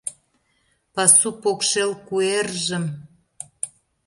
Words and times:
Пасу 0.93 1.29
покшел 1.41 1.91
куэржым 2.07 2.85